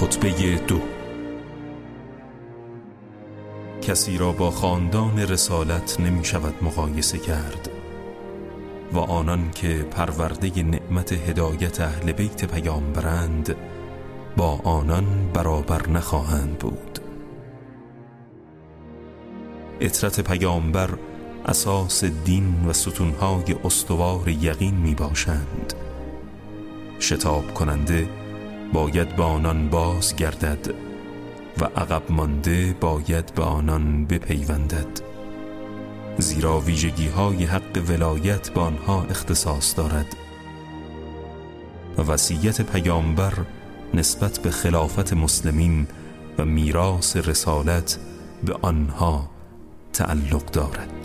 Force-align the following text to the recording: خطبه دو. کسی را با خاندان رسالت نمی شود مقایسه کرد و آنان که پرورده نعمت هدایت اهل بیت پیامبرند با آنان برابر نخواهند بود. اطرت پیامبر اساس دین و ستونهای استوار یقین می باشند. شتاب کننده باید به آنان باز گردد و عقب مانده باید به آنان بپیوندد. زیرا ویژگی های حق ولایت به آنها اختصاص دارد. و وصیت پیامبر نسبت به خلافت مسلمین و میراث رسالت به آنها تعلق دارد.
خطبه 0.00 0.56
دو. 0.56 0.80
کسی 3.82 4.18
را 4.18 4.32
با 4.32 4.50
خاندان 4.50 5.18
رسالت 5.18 6.00
نمی 6.00 6.24
شود 6.24 6.54
مقایسه 6.62 7.18
کرد 7.18 7.70
و 8.92 8.98
آنان 8.98 9.50
که 9.50 9.68
پرورده 9.68 10.62
نعمت 10.62 11.12
هدایت 11.12 11.80
اهل 11.80 12.12
بیت 12.12 12.44
پیامبرند 12.44 13.56
با 14.36 14.60
آنان 14.64 15.30
برابر 15.34 15.88
نخواهند 15.88 16.58
بود. 16.58 16.98
اطرت 19.80 20.20
پیامبر 20.20 20.90
اساس 21.46 22.04
دین 22.04 22.66
و 22.68 22.72
ستونهای 22.72 23.56
استوار 23.64 24.28
یقین 24.28 24.74
می 24.74 24.94
باشند. 24.94 25.74
شتاب 27.00 27.54
کننده 27.54 28.19
باید 28.72 29.16
به 29.16 29.22
آنان 29.22 29.68
باز 29.68 30.16
گردد 30.16 30.74
و 31.60 31.64
عقب 31.64 32.02
مانده 32.10 32.76
باید 32.80 33.34
به 33.34 33.42
آنان 33.42 34.04
بپیوندد. 34.06 35.00
زیرا 36.18 36.60
ویژگی 36.60 37.08
های 37.08 37.44
حق 37.44 37.82
ولایت 37.88 38.50
به 38.50 38.60
آنها 38.60 39.02
اختصاص 39.02 39.76
دارد. 39.76 40.16
و 41.98 42.02
وصیت 42.02 42.60
پیامبر 42.62 43.32
نسبت 43.94 44.38
به 44.38 44.50
خلافت 44.50 45.12
مسلمین 45.12 45.86
و 46.38 46.44
میراث 46.44 47.16
رسالت 47.16 47.98
به 48.44 48.56
آنها 48.62 49.30
تعلق 49.92 50.44
دارد. 50.44 50.99